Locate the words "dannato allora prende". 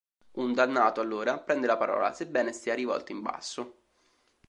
0.55-1.67